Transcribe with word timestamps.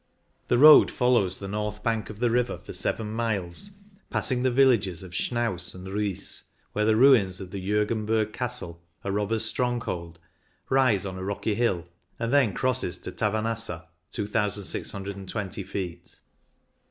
The 0.47 0.57
road 0.57 0.89
follows 0.89 1.37
the 1.37 1.47
north 1.47 1.83
bank 1.83 2.09
of 2.09 2.17
the 2.17 2.31
river 2.31 2.57
for 2.57 2.73
seven 2.73 3.11
miles, 3.11 3.69
passing 4.09 4.41
the 4.41 4.49
villages 4.49 5.03
of 5.03 5.11
Schnaus 5.13 5.75
and 5.75 5.85
Ruis, 5.87 6.41
where 6.73 6.85
the 6.85 6.95
ruins 6.95 7.39
of 7.39 7.51
the 7.51 7.61
JOrgenberg 7.63 8.33
Castle, 8.33 8.81
a 9.03 9.11
robbers' 9.11 9.45
stronghold, 9.45 10.17
rise 10.71 11.05
on 11.05 11.19
a 11.19 11.23
rocky 11.23 11.53
hill, 11.53 11.85
and 12.17 12.33
then 12.33 12.51
crosses 12.55 12.97
to 12.97 13.11
Tavanasa 13.11 13.89
(2,620 14.11 15.63
ft.). 15.63 16.19